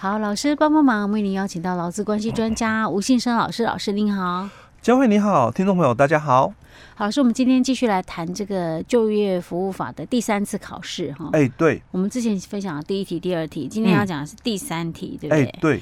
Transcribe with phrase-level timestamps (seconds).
[0.00, 4.48] 好，老师帮帮忙，为您邀请到劳资关系专家吴信生老师，老师您好。
[4.80, 6.54] 佳慧你好，听众朋友大家好。
[6.94, 11.28] 好，老师，我们今天继续来谈这个就业服务法的第三次考试哈。
[11.34, 11.82] 哎，对。
[11.90, 15.44] 我们之前分享了第一题、第二题，今天要讲的是第三题，嗯、对不对？
[15.44, 15.80] 哎，对。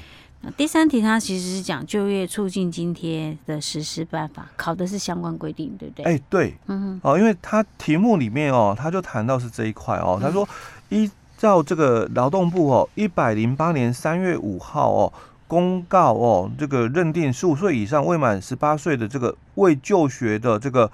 [0.57, 6.03] 第三题它其实是讲就业促进津贴的实施办法，考的是相关规定，对不对？
[6.03, 10.45] 哎，对，嗯哼，哦，因为它题目里面哦，他就谈到是这一块哦，他说
[10.89, 11.09] 依
[11.39, 15.13] 照这个劳动部哦，一百零八年三月五号哦
[15.47, 20.91] 公告哦，这个认定十五岁以上未满十八岁的这个未就学的这个。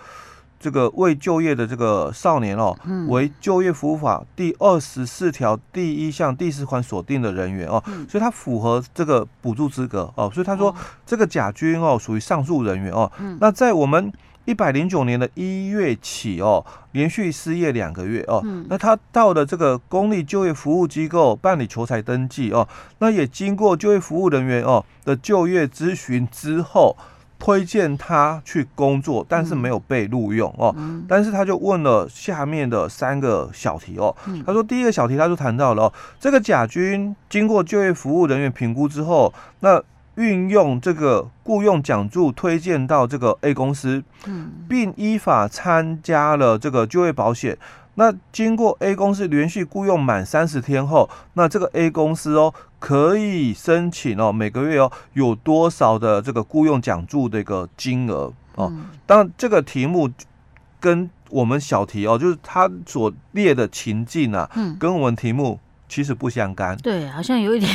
[0.58, 2.76] 这个未就业的这个少年哦，
[3.08, 10.74] 为就业服务法第二十四条第一项第四款锁定的人员哦，所以他符合这个补助资格哦，所以他说
[11.06, 13.12] 这个甲军哦属于上述人员哦。
[13.40, 14.12] 那在我们
[14.46, 22.68] 一百零九年的一月起哦，连续失业两个月哦，那他到了这个公立就业服务机构办理求财登记哦，
[23.00, 26.96] 那也经过就业服务人员哦的就业咨询之后。
[27.38, 30.74] 推荐他去工作，但是没有被录用哦。
[31.06, 34.16] 但是他就问了下面的三个小题哦。
[34.46, 39.80] 他说第一个小题他就谈到了哦，这个甲军经过就业服务人员评估之后，那
[40.16, 44.04] 运用这个雇佣奖助推荐到这个 A 公司，
[44.68, 47.58] 并依法参加了这个就业保险。
[47.96, 58.74] 那经过 A 公司连续雇佣满三十天后，那这个 A 公司哦可以申请哦每个月哦有多少的这个雇佣奖助的一个金额哦。
[59.06, 60.10] 当然这个题目
[60.80, 65.60] 跟我们小题哦，就是他所列的情境啊，跟我们题目。
[65.88, 67.72] 其实不相干，对，好像有一点，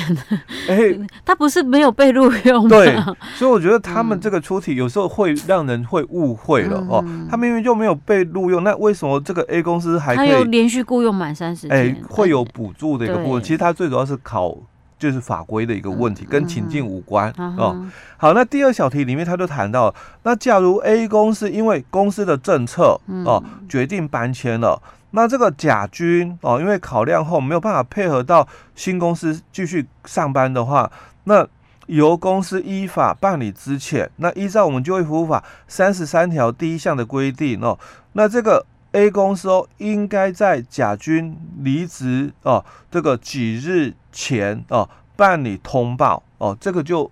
[0.69, 2.95] 哎、欸，他不是没有被录用，对，
[3.37, 11.79] 所以我觉得他们这个出题有时候会让人会误会了、嗯、哦，他明明就没有被录用，那为什么这个 A 公司还可以连续雇佣满三十天？
[11.79, 14.57] 哎、欸，会有补助的一个部分，其实它最主要是考
[14.99, 17.87] 就是法规的一个问题，跟情境无关、嗯、哦。
[18.17, 19.95] 好，那第二小题里面他就谈到，
[20.25, 24.83] 那假如 A 公司因为公司的政策哦决定搬迁了。
[25.13, 30.91] 那这个甲军哦，因为考量后没有办法配合到新公司继续上班的话，
[31.25, 31.47] 那
[31.87, 34.09] 由公司依法办理之前。
[34.17, 37.79] 那依照我们就业服务法三十三条第一项的规定哦，
[38.13, 47.11] 那这个 A 公司哦，应该在甲军离职哦这个几日前哦办理通报哦，这个就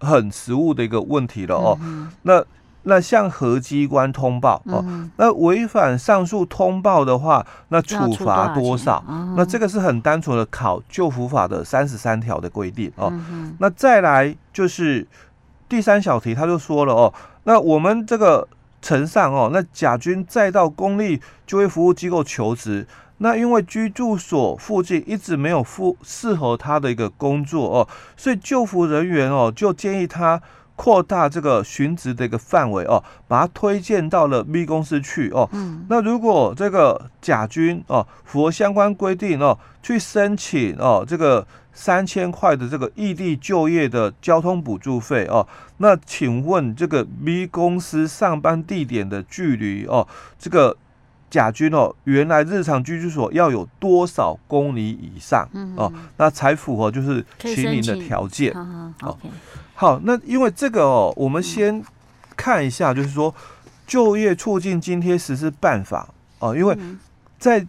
[0.00, 1.78] 很实务的一个问题了哦。
[2.22, 2.44] 那
[2.86, 9.02] 那向核机关通报哦，嗯、那违反上述通报的话，那处罚多少？
[9.08, 13.08] 哦、那这个是很单纯的考救服法的三十三条的规定哦。
[13.10, 15.06] 嗯、那再来就是
[15.66, 17.12] 第三小题，他就说了哦，
[17.44, 18.46] 那我们这个
[18.82, 22.86] 呈上哦，那甲军再到公立就业服务机构求职，
[23.18, 30.42] 那因为居住所附近一直没有附适合他的一个工作哦，所以救服人员哦就建议他。
[30.76, 35.48] 扩大这个寻职的一个范围哦，把它推荐到了 B 公司去哦。
[35.52, 35.86] 嗯。
[35.88, 45.46] 那如果这个甲军哦符合相关规定哦，去申请哦这个三千块的这个异地就业的交通补助费哦，
[45.78, 50.06] 那请问这个 B 公司上班地点的距离哦，
[50.38, 50.76] 这个
[51.34, 58.54] 甲军哦原来日常居住所要有多少公里以上哦，那才符合就是秦岭的条件。
[59.00, 59.18] 好。
[59.74, 61.82] 好，那因为这个哦，我们先
[62.36, 63.34] 看一下，就是说
[63.84, 66.08] 就业促进津贴实施办法
[66.38, 66.78] 哦，因为
[67.40, 67.66] 在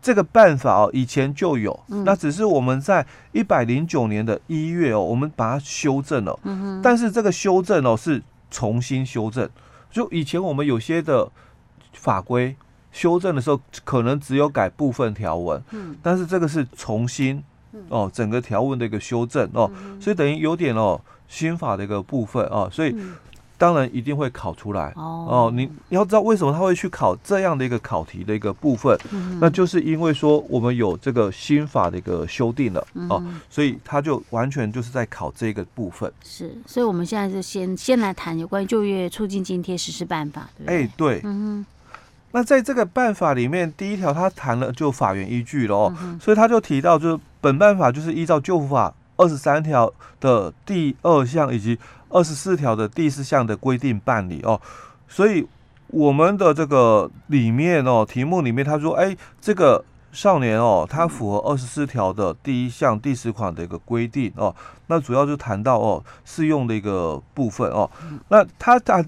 [0.00, 9.46] 这个办法哦以前就有，那只是我们在一百零九年的一月哦，我们把它修正了，嗯但是这个修正哦是重新修正，
[9.90, 11.30] 就以前我们有些的
[11.92, 12.56] 法规
[12.96, 15.62] 修正的时候，可能只有改部分条文，
[16.02, 17.42] 但是这个是重新
[17.90, 19.70] 哦整个条文的一个修正哦，
[20.00, 21.00] 所以等于有点哦。
[21.28, 22.94] 新法的一个部分哦，所以
[23.58, 25.50] 当然一定会考出来哦。
[25.52, 28.96] 你要知道为什么他会去考这样的一个考题的一个部分，
[29.40, 33.20] 那就是因为说我们有这个新法的一个修订了哦，
[33.50, 36.08] 所以他就完全就是在考这个部分。
[36.24, 40.84] 是，所以我们现在就先先来谈有关于就业促进津贴实施办法，对不对？
[40.84, 41.20] 哎，对。
[41.24, 41.66] 嗯哼。
[42.36, 48.92] 那在这个办法里面，第一条他谈了就法源依据了哦，所以他就提到就是本办法就是依照旧法。
[49.16, 49.90] 二十三条
[50.20, 51.78] 的第二项以及
[52.10, 54.60] 二十四条的第四项的规定办理哦，
[55.08, 55.46] 所以
[55.86, 59.82] 我们的这个里面哦，题目里面他说，哎，这个
[60.12, 64.54] 少年哦，他符合二十四条的第一项第十款的一个规定哦，
[64.88, 67.90] 那主要就谈到哦适用的一个部分哦，
[68.28, 69.02] 那他他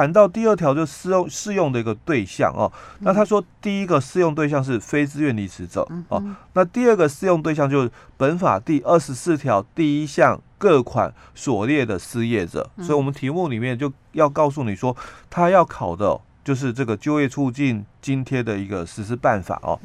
[0.00, 6.24] 谈到第二条就适用适用的一个对象哦，那他说第一个适用对象是非自愿离职者哦，
[6.54, 14.96] 那第二个适用对象就是本法第二十四条第一项各款所列的失业者，所以我们题目里面就要告诉你说，
[15.28, 19.78] 他要考的就是这个就业促进津贴的一个实施办法哦。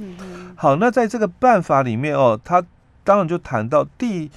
[0.55, 2.63] 好，那在这个办法里面哦，他
[3.03, 4.31] 当然就谈到第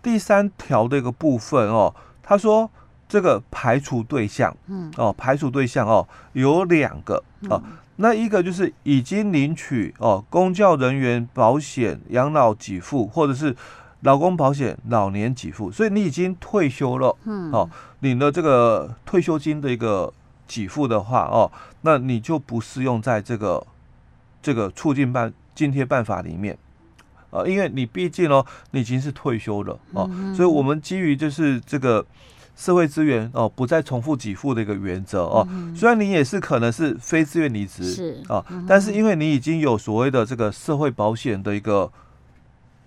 [0.00, 1.92] 第三条的一个部分哦，
[2.22, 2.70] 他说。
[3.14, 7.62] 这个排除对象，嗯，哦，排除对象哦，有两个哦，
[7.94, 13.54] 那一个就是已经领取哦，公教人员保险养老给付，或者是
[14.00, 17.70] 劳工保险老年给付，所以你已经退休了，嗯，哦，
[18.00, 20.12] 领了这个退休金的一个
[20.48, 21.48] 给付的话哦，
[21.82, 23.64] 那你就不适用在这个
[24.42, 26.58] 这个促进办津贴办法里面，
[27.30, 32.04] 呃，因为你毕竟哦，你已经是退休了哦，所以我们基于就是这个。
[32.56, 35.46] 社会资源哦，不再重复给付的一个原则哦。
[35.50, 41.90] 嗯、虽然你也是可能是非自愿离职是啊，嗯、但是因为你已经有所谓的这个社会保险的一个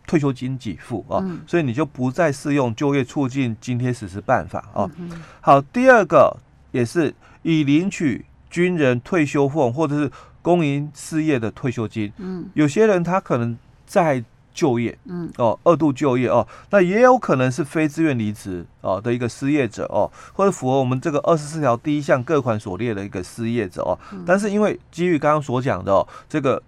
[0.06, 4.90] 退休金给付啊，所以你就不再适用就业促进津贴实施办法啊。
[4.98, 5.12] 嗯、
[5.42, 6.38] 好，第二个
[6.72, 10.12] 也是已领取军人退休俸或者是
[10.42, 12.12] 公营事业的退休金。
[12.18, 14.24] 嗯，有些人他可能在。
[14.58, 26.60] 就业，嗯，哦，二度就业哦，那也有可能是非自愿离职哦的一个失业者哦，或者符合我们这个二十四条第一项各款所列的一个失业者哦，嗯、但是因为基于刚刚所讲的哦，这个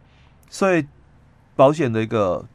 [0.51, 0.86] 社会
[1.56, 2.45] 保险的一个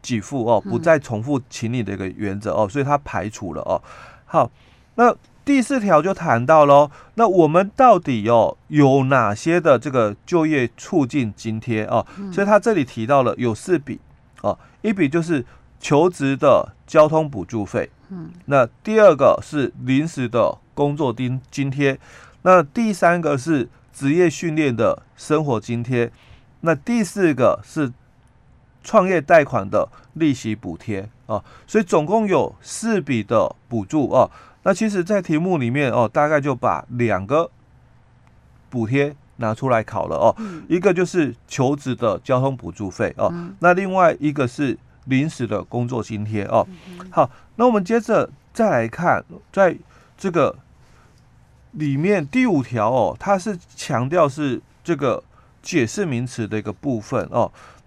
[0.00, 3.82] 给付哦，不再重复请你的一个原则哦，所以它排除了哦。
[4.24, 4.50] 好，
[4.94, 5.14] 那
[5.44, 12.06] 第四条就谈到喽，那我们到底哦有哪些的这个就业促进津贴哦？
[12.16, 14.00] 嗯、所以他这里提到了有四笔。
[14.42, 15.44] 哦，一笔就是
[15.78, 21.98] 求职的交通补助费，嗯，那第二个是临时的工作津津贴，
[22.42, 26.10] 那第三个是职业训练的生活津贴，
[26.60, 27.92] 那第四个是
[28.82, 34.30] 创业贷款的利息补贴啊，所以总共有四笔的补助啊。
[34.62, 37.50] 那其实，在题目里面哦，大概就把两个
[38.68, 39.14] 补贴。
[39.40, 46.66] 拿出来考了哦，嗯、一个就是求职的交通补助费哦，嗯、那另外一个是临时的工作津贴哦。
[46.88, 49.76] 嗯、好，那我们接着再来看，在
[50.16, 50.56] 这个
[51.72, 55.22] 里面第五条哦，它是强调是这个
[55.62, 57.79] 解释名词的一个部分哦，那。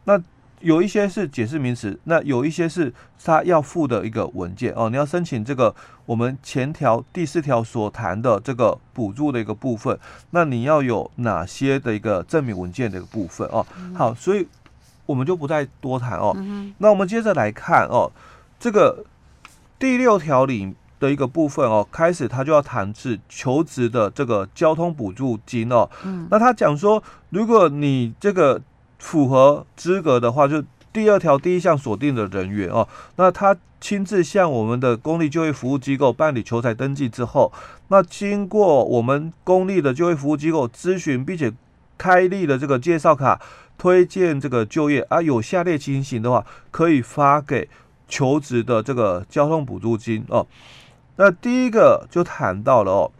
[0.63, 4.89] 有一些是解释名词，那有一些是他要附的一个文件哦。
[4.89, 5.75] 你要申请这个
[6.05, 9.99] 我们前条第四条所谈的这个补助的一个部分，
[10.29, 13.65] 那你要有哪些的一个证明文件的一个部分哦？
[13.93, 14.47] 好，所以
[15.05, 16.33] 我们就不再多谈哦。
[16.77, 18.09] 那我们接着来看哦，
[18.57, 19.03] 这个
[19.77, 25.89] 第六条里的一个部分哦，开始他就要谈是求职的这个交通补助金哦。
[26.29, 28.61] 那他讲说，如果你这个。
[29.03, 30.63] 符合资格的话，就
[30.93, 37.51] 第二条第一项锁定的人员哦，那他亲自向我们的公立就业服务机构办理求才登记之后，
[37.89, 41.51] 那经过我们公立的就业服务机构咨询，并且
[41.97, 43.41] 开立了这个介绍卡，
[43.77, 47.67] 推荐这个就业啊，有下列情形的话，可以发给
[48.07, 50.47] 求职的这个交通补助金哦。
[51.17, 53.11] 那第一个就谈到了哦，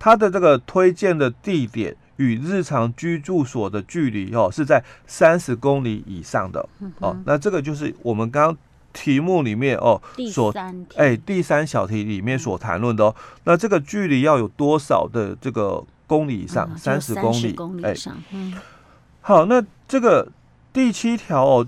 [0.00, 1.96] 他的这个推荐的地点。
[2.22, 6.68] 与日常居住所的距离哦，是在三十公里以上的
[7.00, 7.16] 哦。
[7.26, 8.56] 那这个就是我们刚刚
[8.92, 10.00] 题目里面哦
[10.32, 10.54] 所
[10.96, 13.14] 哎第三小题里面所谈论的哦。
[13.44, 16.70] 那这个距离要有多少的这个公里以上？
[16.78, 17.94] 三十公里哎。
[19.20, 20.28] 好，那这个
[20.72, 21.66] 第七条哦，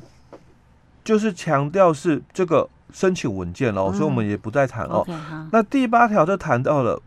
[1.02, 5.06] 就是强调是这个申请文件哦，所以我们也不再谈哦。
[5.50, 7.00] 那第八条就谈到了。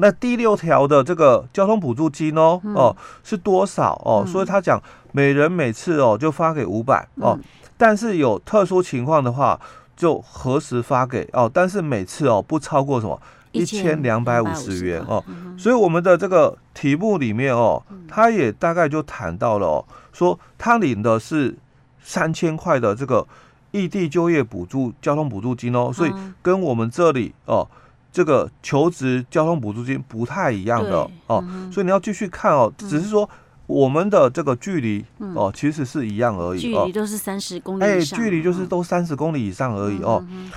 [0.00, 4.22] 那第六条的这个交通补助金哦，嗯、哦是多少哦？
[4.24, 7.44] 嗯、所以他讲每人每次哦就发给五百哦，嗯、
[7.76, 9.60] 但是有特殊情况的话
[9.94, 13.20] 就何时发给哦，但是每次哦不超过什么
[13.52, 15.22] 一千两百五十元哦。
[15.28, 21.54] 嗯、所以我们的这个题目里面哦，他也大概就谈到了哦，说他领的是
[22.02, 23.26] 三千块的这个
[23.72, 27.68] 异地就业补助交通补助金哦，所以跟我们这里哦。
[28.12, 32.72] 这个求职交通补助金不太一样的哦，嗯、所以你要继续看哦。
[32.80, 33.28] 嗯、只是说
[33.68, 36.58] 我们的这个距离、嗯、哦，其实是一样而已。
[36.58, 37.84] 距离都是三十公里。
[37.84, 40.24] 哎，距离就是都三十公里以上而已哦。
[40.28, 40.50] 嗯、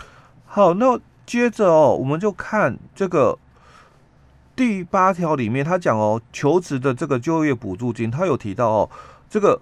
[0.48, 3.38] 好，那接着哦，我们就看这个
[4.56, 8.90] 第八条里面，他讲哦，求职的这个就业补助金，他有提到哦，
[9.30, 9.62] 这个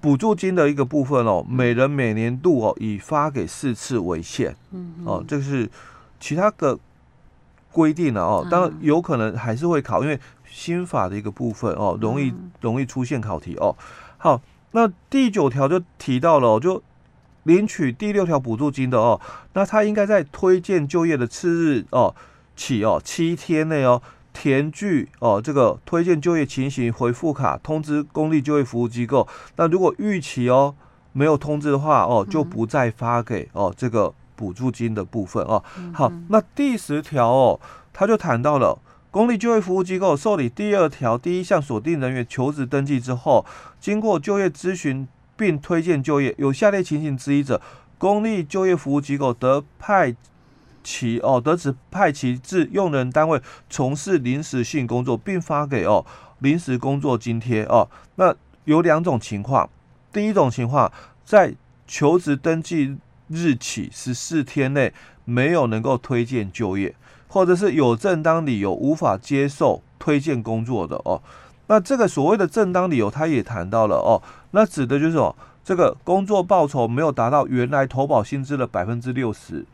[0.00, 4.54] 补助金的一个部分哦，每人每年度哦，以发给四次为限。
[4.70, 5.68] 嗯，哦，这个是。
[6.22, 6.78] 其他的
[7.72, 13.76] 规定了哦，当然有可能还是会考，因为新法的一个部分哦，容易容易出现考题哦。
[14.18, 16.80] 好，那第九条就提到了，就
[17.42, 19.20] 领取第六条补助金的哦，
[19.54, 22.14] 那他应该在推荐就业的次日哦
[22.54, 24.00] 起哦七天内哦。
[24.34, 29.28] 填具哦，这个推荐就业情形回复卡通知公立就业服务机构。
[29.56, 30.74] 那如果逾期哦
[31.12, 35.62] 没有通知的话哦，就不再发给哦这个补助金的部分哦。
[35.94, 37.60] 好，那第十条哦，
[37.92, 38.76] 他就谈到了
[39.12, 43.46] 公立就业服务机构受理第二条第一项锁定人员求职登记之后，
[43.78, 45.06] 经过就业咨询
[45.36, 47.62] 并推荐就业，有下列情形之一者，
[47.98, 50.16] 公立就业服务机构得派。
[50.84, 56.04] 其哦，得指派其至用人单位从事临时性工作，并发给哦
[56.40, 57.88] 临时工作津贴哦。
[58.16, 58.34] 那
[58.64, 59.70] 有两种情况，
[60.12, 60.90] 第一种情况，
[61.24, 61.54] 在
[61.86, 62.96] 求职登记
[63.28, 64.92] 日起十四天内
[65.24, 66.94] 没有能够推荐就业，
[67.28, 71.22] 或者是有正当理由无法接受推荐工作的哦。
[71.66, 79.64] 那这个所谓的正当理由，他也谈到了哦，那指的就是哦，这个工作报酬没有达到原来投保薪资的百分之六十。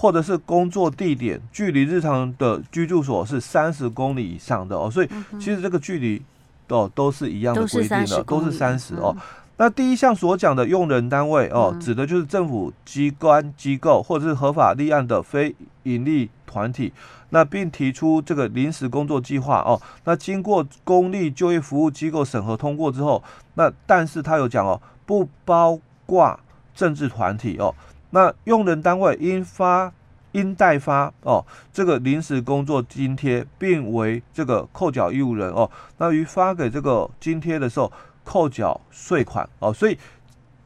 [0.00, 5.08] 或者是工作地点距离日常的居住所是三十公里以上的哦，所以
[5.40, 6.22] 其实这个距离
[6.68, 9.12] 哦都是一样的规定的，都是三十哦。
[9.60, 16.92] 那第一项所讲的用人单位哦，指的就是政府机关机构或者是合法立案的非营利团体，
[17.30, 23.22] 那并提出这个临时工作计划哦，那经过公立就业服务机构审核通过之后，
[23.54, 26.38] 那但是他有讲哦，不包括
[26.72, 27.74] 政治团体哦。
[28.10, 29.92] 那用人单位应发
[30.32, 35.68] 应代发哦，这个临时工作津贴，并为这个扣缴义务人哦。
[35.96, 37.92] 那于发给这个津贴的时候，
[38.28, 39.72] 扣缴税款哦。
[39.72, 39.96] 所以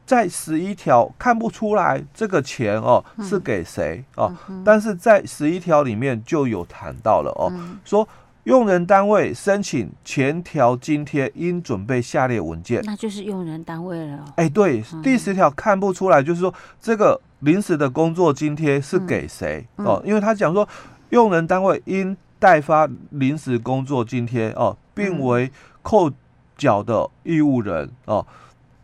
[0.05, 7.47] 在十一条看不出来这个钱哦是给谁哦，但是在十一条里面就有谈到了哦，
[7.85, 8.07] 说。
[8.43, 14.25] 用人单位申请前条津贴，应准备下列文件，那就是用人单位了。
[14.35, 20.01] 哎，对，第十条看不出来，就是说这个临时的工作津贴是给谁哦？
[20.03, 20.67] 因为他讲说，
[21.11, 25.49] 用人单位应代发临时工作津贴哦，并为
[25.81, 26.11] 扣
[26.57, 28.25] 缴的义务人哦。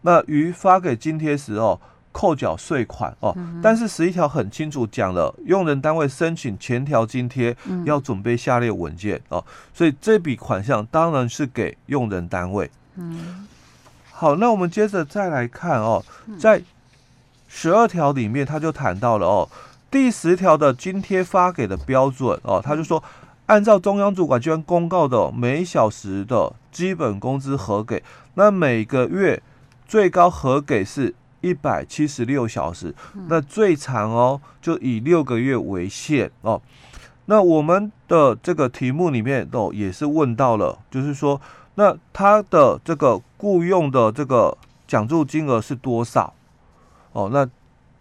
[0.02, 1.80] 那于发给津贴时哦。
[2.12, 9.46] 扣缴税款哦，但是十一条很清楚讲了，用人单位申请前条津贴要准备下列文件哦，
[9.76, 12.70] 所以这笔款项当然是给用人单位。
[12.96, 13.48] 嗯，
[14.12, 16.04] 好，那我们接着再来看哦，
[16.40, 16.62] 在
[17.48, 19.48] 十二条里面他就谈到了哦，
[19.92, 23.02] 第十条的津贴发给的标准哦，他就说
[23.46, 28.04] 按照中央主管机关公告的每小时的基本工资核给，
[28.36, 29.42] 那每个月
[29.88, 31.16] 最高核给是。
[31.42, 32.94] 一百七十六小时，
[33.30, 36.62] 那最长哦，就以六个月为限哦。
[37.28, 41.40] 那我们的这个题目里面哦，也是问到了，就是说，
[41.76, 46.34] 那他的这个雇佣的这个奖助金额是多少？
[47.14, 47.50] 哦，那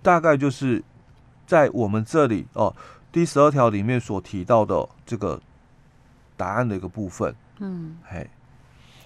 [0.03, 0.83] 大概就是
[1.47, 2.75] 在我们这里哦，
[3.13, 5.41] 第十二条里面所提到的这个
[6.37, 7.33] 答案的一个部分。
[7.61, 8.29] 嗯，嘿。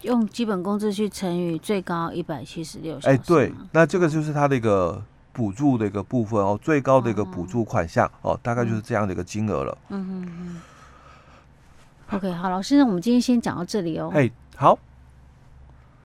[0.02, 2.98] 用基本工资去乘以最高一百七十六。
[3.02, 9.78] 哎，对，那这个就是它的一个补助的一个部分哦，最高的一个补助款项哦，大概就是这样的一个金额了。
[9.88, 10.60] 嗯嗯嗯。
[12.10, 14.10] OK，好，老师，那我们今天先讲到这里哦。
[14.14, 14.78] 哎，好。